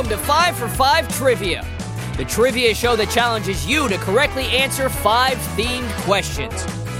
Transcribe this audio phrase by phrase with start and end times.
[0.00, 1.62] Welcome to 5 for 5 Trivia,
[2.16, 6.54] the trivia show that challenges you to correctly answer five themed questions.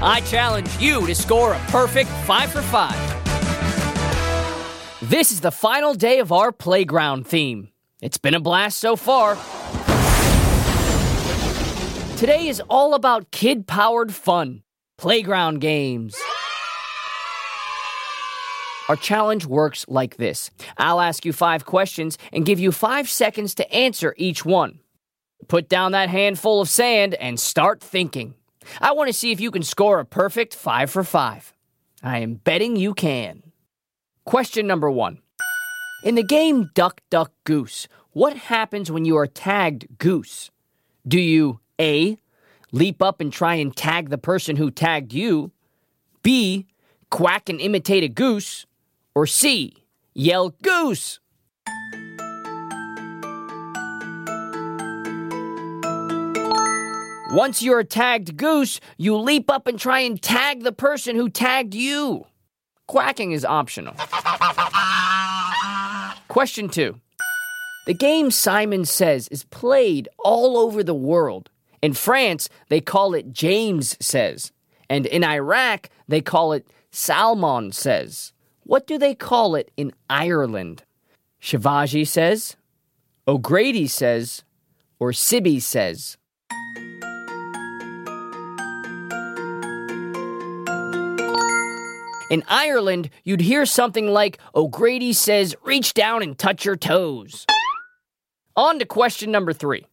[0.00, 5.10] I challenge you to score a perfect 5 for 5.
[5.10, 7.70] This is the final day of our playground theme.
[8.00, 9.34] It's been a blast so far.
[12.16, 14.62] Today is all about kid powered fun,
[14.98, 16.16] playground games.
[18.88, 23.54] Our challenge works like this I'll ask you five questions and give you five seconds
[23.56, 24.80] to answer each one.
[25.48, 28.34] Put down that handful of sand and start thinking.
[28.80, 31.52] I want to see if you can score a perfect five for five.
[32.02, 33.42] I am betting you can.
[34.24, 35.20] Question number one
[36.02, 40.50] In the game Duck, Duck, Goose, what happens when you are tagged Goose?
[41.06, 42.18] Do you A.
[42.72, 45.52] Leap up and try and tag the person who tagged you?
[46.22, 46.66] B.
[47.10, 48.66] Quack and imitate a goose?
[49.14, 49.84] Or C.
[50.12, 51.20] Yell goose?
[57.30, 61.28] Once you're a tagged goose, you leap up and try and tag the person who
[61.28, 62.26] tagged you.
[62.86, 63.94] Quacking is optional.
[66.28, 67.00] Question two.
[67.86, 71.50] The game Simon Says is played all over the world.
[71.82, 74.52] In France, they call it James Says.
[74.90, 78.32] And in Iraq, they call it Salmon Says.
[78.64, 80.84] What do they call it in Ireland?
[81.40, 82.56] Shivaji says,
[83.28, 84.42] O'Grady says,
[84.98, 86.16] or Sibby says.
[92.30, 97.44] In Ireland, you'd hear something like O'Grady says, reach down and touch your toes.
[98.56, 99.86] On to question number three.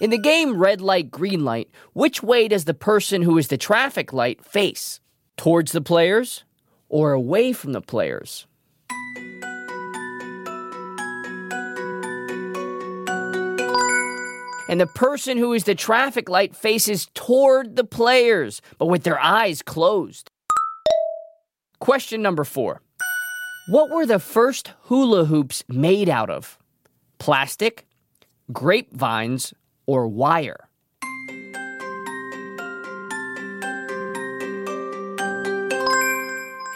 [0.00, 3.58] In the game Red Light, Green Light, which way does the person who is the
[3.58, 5.00] traffic light face?
[5.36, 6.44] Towards the players
[6.94, 8.46] or away from the players?
[14.68, 19.18] And the person who is the traffic light faces toward the players, but with their
[19.18, 20.30] eyes closed.
[21.80, 22.80] Question number four
[23.66, 26.58] What were the first hula hoops made out of?
[27.18, 27.88] Plastic,
[28.52, 29.52] grapevines,
[29.86, 30.68] or wire?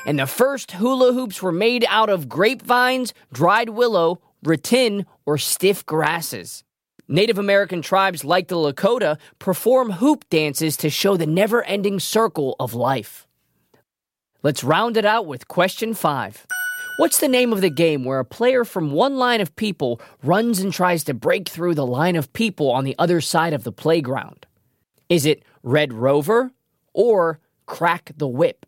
[0.09, 5.85] And the first hula hoops were made out of grapevines, dried willow, rattan, or stiff
[5.85, 6.65] grasses.
[7.09, 12.57] Native American tribes like the Lakota perform hoop dances to show the never ending circle
[12.59, 13.27] of life.
[14.43, 16.47] Let's round it out with question five.
[16.97, 20.59] What's the name of the game where a player from one line of people runs
[20.59, 23.73] and tries to break through the line of people on the other side of the
[23.73, 24.47] playground?
[25.11, 26.53] Is it Red Rover
[26.95, 28.65] or Crack the Whip?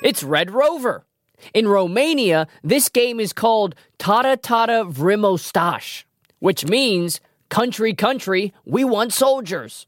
[0.00, 1.04] It's Red Rover.
[1.52, 6.04] In Romania, this game is called Tata Tata Vrimostash,
[6.38, 9.86] which means country, country, we want soldiers.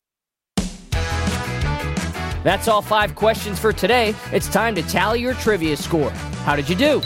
[2.43, 4.15] That's all five questions for today.
[4.33, 6.11] It's time to tally your trivia score.
[6.45, 7.01] How did you do?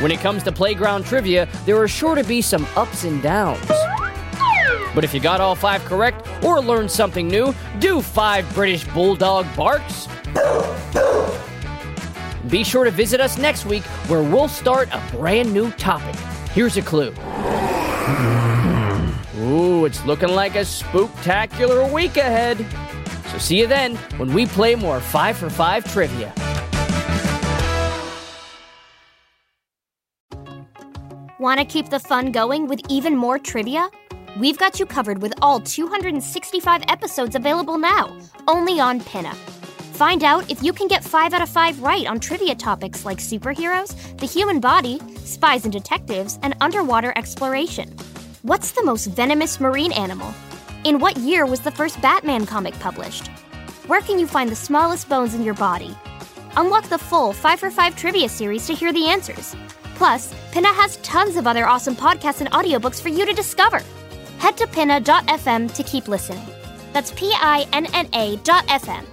[0.00, 3.64] When it comes to playground trivia, there are sure to be some ups and downs.
[4.94, 9.46] But if you got all five correct or learned something new, do five British Bulldog
[9.56, 10.08] barks.
[12.48, 16.16] Be sure to visit us next week where we'll start a brand new topic.
[16.52, 17.14] Here's a clue.
[19.38, 22.66] Ooh, it's looking like a spooktacular week ahead.
[23.30, 26.34] So see you then when we play more 5 for 5 trivia.
[31.38, 33.88] Want to keep the fun going with even more trivia?
[34.38, 38.14] We've got you covered with all 265 episodes available now,
[38.46, 39.34] only on Pinna.
[40.00, 43.18] Find out if you can get 5 out of 5 right on trivia topics like
[43.18, 47.94] superheroes, the human body, spies and detectives, and underwater exploration.
[48.40, 50.32] What's the most venomous marine animal?
[50.84, 53.28] In what year was the first Batman comic published?
[53.88, 55.94] Where can you find the smallest bones in your body?
[56.56, 59.54] Unlock the full 5 for 5 trivia series to hear the answers.
[59.96, 63.82] Plus, Pinna has tons of other awesome podcasts and audiobooks for you to discover.
[64.38, 66.46] Head to pinna.fm to keep listening.
[66.94, 69.04] That's P I N N A dot FM